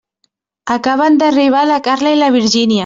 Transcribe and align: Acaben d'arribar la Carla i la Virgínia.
Acaben 0.77 1.21
d'arribar 1.21 1.63
la 1.75 1.81
Carla 1.91 2.17
i 2.19 2.23
la 2.25 2.35
Virgínia. 2.41 2.79